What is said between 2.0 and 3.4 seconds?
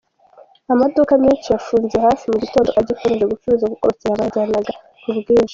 hafi mu gitondo agikomeje